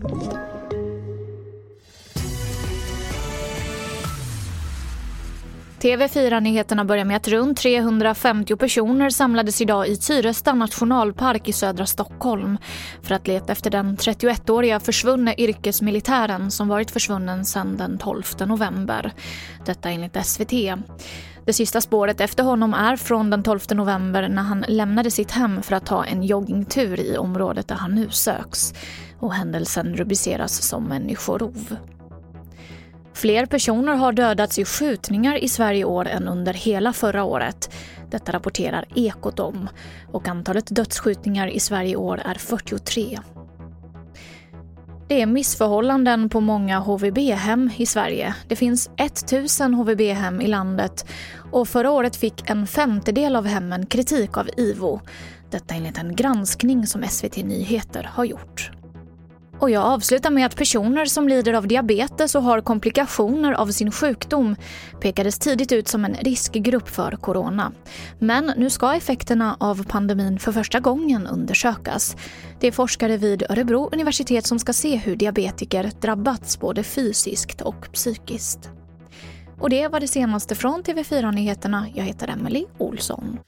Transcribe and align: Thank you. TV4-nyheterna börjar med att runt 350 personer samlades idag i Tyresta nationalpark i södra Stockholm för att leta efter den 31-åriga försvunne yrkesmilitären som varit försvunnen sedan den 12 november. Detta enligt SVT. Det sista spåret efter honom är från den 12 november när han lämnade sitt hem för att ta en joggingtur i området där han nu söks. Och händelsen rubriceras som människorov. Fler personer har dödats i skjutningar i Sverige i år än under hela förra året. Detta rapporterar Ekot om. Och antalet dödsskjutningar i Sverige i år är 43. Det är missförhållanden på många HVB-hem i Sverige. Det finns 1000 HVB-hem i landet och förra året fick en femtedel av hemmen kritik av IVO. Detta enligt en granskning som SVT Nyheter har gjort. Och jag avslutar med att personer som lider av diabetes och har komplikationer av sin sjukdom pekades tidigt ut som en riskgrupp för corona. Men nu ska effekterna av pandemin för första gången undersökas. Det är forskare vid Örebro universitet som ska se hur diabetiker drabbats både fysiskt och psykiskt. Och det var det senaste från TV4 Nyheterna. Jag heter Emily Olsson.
Thank 0.00 0.32
you. 0.32 0.47
TV4-nyheterna 5.80 6.84
börjar 6.84 7.04
med 7.04 7.16
att 7.16 7.28
runt 7.28 7.58
350 7.58 8.56
personer 8.56 9.10
samlades 9.10 9.60
idag 9.60 9.88
i 9.88 9.96
Tyresta 9.96 10.54
nationalpark 10.54 11.48
i 11.48 11.52
södra 11.52 11.86
Stockholm 11.86 12.58
för 13.02 13.14
att 13.14 13.26
leta 13.26 13.52
efter 13.52 13.70
den 13.70 13.96
31-åriga 13.96 14.80
försvunne 14.80 15.34
yrkesmilitären 15.38 16.50
som 16.50 16.68
varit 16.68 16.90
försvunnen 16.90 17.44
sedan 17.44 17.76
den 17.76 17.98
12 17.98 18.22
november. 18.46 19.12
Detta 19.66 19.90
enligt 19.90 20.26
SVT. 20.26 20.52
Det 21.44 21.52
sista 21.52 21.80
spåret 21.80 22.20
efter 22.20 22.44
honom 22.44 22.74
är 22.74 22.96
från 22.96 23.30
den 23.30 23.42
12 23.42 23.60
november 23.70 24.28
när 24.28 24.42
han 24.42 24.64
lämnade 24.68 25.10
sitt 25.10 25.30
hem 25.30 25.62
för 25.62 25.74
att 25.74 25.86
ta 25.86 26.04
en 26.04 26.22
joggingtur 26.22 27.00
i 27.00 27.16
området 27.16 27.68
där 27.68 27.76
han 27.76 27.94
nu 27.94 28.10
söks. 28.10 28.74
Och 29.18 29.34
händelsen 29.34 29.96
rubriceras 29.96 30.62
som 30.62 30.84
människorov. 30.84 31.76
Fler 33.18 33.46
personer 33.46 33.94
har 33.94 34.12
dödats 34.12 34.58
i 34.58 34.64
skjutningar 34.64 35.36
i 35.36 35.48
Sverige 35.48 35.80
i 35.80 35.84
år 35.84 36.08
än 36.08 36.28
under 36.28 36.54
hela 36.54 36.92
förra 36.92 37.24
året. 37.24 37.74
Detta 38.10 38.32
rapporterar 38.32 38.84
Ekot 38.94 39.38
om. 39.38 39.68
Och 40.12 40.28
antalet 40.28 40.66
dödsskjutningar 40.76 41.48
i 41.48 41.60
Sverige 41.60 41.90
i 41.90 41.96
år 41.96 42.22
är 42.24 42.34
43. 42.34 43.18
Det 45.08 45.22
är 45.22 45.26
missförhållanden 45.26 46.28
på 46.28 46.40
många 46.40 46.78
HVB-hem 46.78 47.70
i 47.76 47.86
Sverige. 47.86 48.34
Det 48.48 48.56
finns 48.56 48.90
1000 48.96 49.74
HVB-hem 49.74 50.40
i 50.40 50.46
landet 50.46 51.06
och 51.52 51.68
förra 51.68 51.90
året 51.90 52.16
fick 52.16 52.50
en 52.50 52.66
femtedel 52.66 53.36
av 53.36 53.46
hemmen 53.46 53.86
kritik 53.86 54.36
av 54.36 54.48
IVO. 54.56 55.00
Detta 55.50 55.74
enligt 55.74 55.98
en 55.98 56.16
granskning 56.16 56.86
som 56.86 57.02
SVT 57.02 57.36
Nyheter 57.36 58.10
har 58.12 58.24
gjort. 58.24 58.77
Och 59.60 59.70
jag 59.70 59.84
avslutar 59.84 60.30
med 60.30 60.46
att 60.46 60.56
personer 60.56 61.04
som 61.04 61.28
lider 61.28 61.52
av 61.52 61.68
diabetes 61.68 62.34
och 62.34 62.42
har 62.42 62.60
komplikationer 62.60 63.52
av 63.52 63.66
sin 63.66 63.92
sjukdom 63.92 64.56
pekades 65.00 65.38
tidigt 65.38 65.72
ut 65.72 65.88
som 65.88 66.04
en 66.04 66.14
riskgrupp 66.14 66.88
för 66.88 67.12
corona. 67.12 67.72
Men 68.18 68.52
nu 68.56 68.70
ska 68.70 68.94
effekterna 68.94 69.56
av 69.60 69.84
pandemin 69.84 70.38
för 70.38 70.52
första 70.52 70.80
gången 70.80 71.26
undersökas. 71.26 72.16
Det 72.60 72.66
är 72.66 72.72
forskare 72.72 73.16
vid 73.16 73.42
Örebro 73.50 73.88
universitet 73.92 74.46
som 74.46 74.58
ska 74.58 74.72
se 74.72 74.96
hur 74.96 75.16
diabetiker 75.16 75.90
drabbats 76.00 76.60
både 76.60 76.82
fysiskt 76.82 77.60
och 77.60 77.92
psykiskt. 77.92 78.70
Och 79.60 79.70
det 79.70 79.88
var 79.88 80.00
det 80.00 80.08
senaste 80.08 80.54
från 80.54 80.82
TV4 80.82 81.32
Nyheterna. 81.32 81.86
Jag 81.94 82.04
heter 82.04 82.28
Emily 82.28 82.64
Olsson. 82.78 83.38